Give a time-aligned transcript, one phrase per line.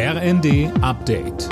[0.00, 1.48] RND Update.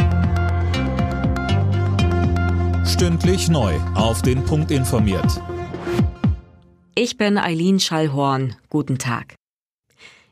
[2.87, 3.75] Stündlich neu.
[3.97, 5.43] Auf den Punkt informiert.
[6.95, 8.55] Ich bin Eileen Schallhorn.
[8.71, 9.35] Guten Tag.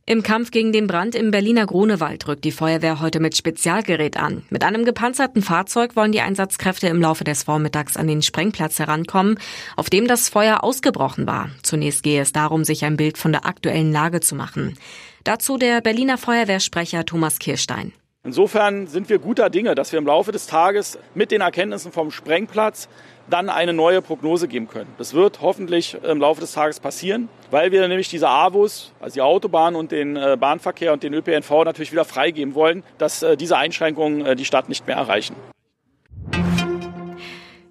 [0.06, 4.44] Im Kampf gegen den Brand im Berliner Grunewald rückt die Feuerwehr heute mit Spezialgerät an.
[4.48, 9.40] Mit einem gepanzerten Fahrzeug wollen die Einsatzkräfte im Laufe des Vormittags an den Sprengplatz herankommen,
[9.74, 11.50] auf dem das Feuer ausgebrochen war.
[11.64, 14.78] Zunächst gehe es darum, sich ein Bild von der aktuellen Lage zu machen.
[15.24, 17.92] Dazu der Berliner Feuerwehrsprecher Thomas Kirstein.
[18.26, 22.10] Insofern sind wir guter Dinge, dass wir im Laufe des Tages mit den Erkenntnissen vom
[22.10, 22.88] Sprengplatz
[23.28, 24.90] dann eine neue Prognose geben können.
[24.96, 29.20] Das wird hoffentlich im Laufe des Tages passieren, weil wir nämlich diese AWUS, also die
[29.20, 33.58] Autobahn und den äh, Bahnverkehr und den ÖPNV natürlich wieder freigeben wollen, dass äh, diese
[33.58, 35.36] Einschränkungen äh, die Stadt nicht mehr erreichen.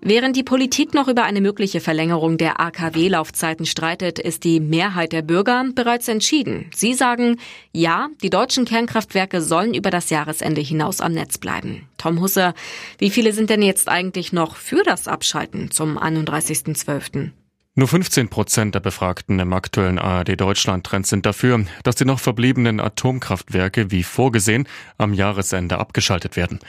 [0.05, 5.21] Während die Politik noch über eine mögliche Verlängerung der AKW-Laufzeiten streitet, ist die Mehrheit der
[5.21, 6.70] Bürger bereits entschieden.
[6.75, 7.39] Sie sagen,
[7.71, 11.88] ja, die deutschen Kernkraftwerke sollen über das Jahresende hinaus am Netz bleiben.
[11.97, 12.53] Tom Husser,
[12.97, 17.30] wie viele sind denn jetzt eigentlich noch für das Abschalten zum 31.12.?
[17.75, 22.81] Nur 15 Prozent der Befragten im aktuellen ARD Deutschland-Trend sind dafür, dass die noch verbliebenen
[22.81, 26.59] Atomkraftwerke wie vorgesehen am Jahresende abgeschaltet werden.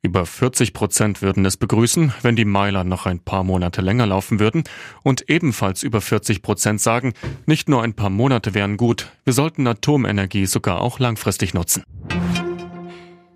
[0.00, 4.38] Über 40 Prozent würden es begrüßen, wenn die Meiler noch ein paar Monate länger laufen
[4.38, 4.62] würden.
[5.02, 7.14] Und ebenfalls über 40 Prozent sagen,
[7.46, 11.82] nicht nur ein paar Monate wären gut, wir sollten Atomenergie sogar auch langfristig nutzen.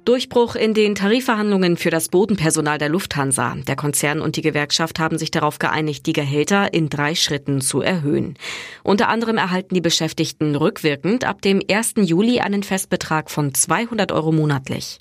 [0.04, 3.56] Durchbruch in den Tarifverhandlungen für das Bodenpersonal der Lufthansa.
[3.66, 7.80] Der Konzern und die Gewerkschaft haben sich darauf geeinigt, die Gehälter in drei Schritten zu
[7.80, 8.36] erhöhen.
[8.84, 11.94] Unter anderem erhalten die Beschäftigten rückwirkend ab dem 1.
[11.96, 15.00] Juli einen Festbetrag von 200 Euro monatlich.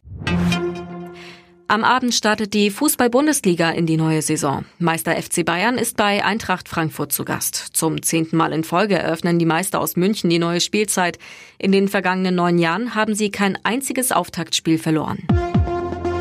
[1.72, 4.66] Am Abend startet die Fußball-Bundesliga in die neue Saison.
[4.77, 7.55] Meister FC Bayern ist bei Eintracht Frankfurt zu Gast.
[7.72, 11.17] Zum zehnten Mal in Folge eröffnen die Meister aus München die neue Spielzeit.
[11.58, 15.25] In den vergangenen neun Jahren haben sie kein einziges Auftaktspiel verloren.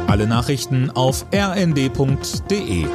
[0.07, 2.87] Alle Nachrichten auf rnd.de